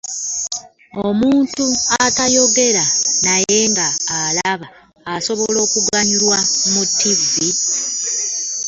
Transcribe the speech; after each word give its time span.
Omuntu 1.07 1.65
atayogera 2.05 2.83
naye 3.25 3.59
nga 3.71 3.87
alaba 4.19 4.67
asobola 5.13 5.59
okuganyulwamu 5.67 6.53
mu 6.73 6.83
ttivi. 6.89 7.49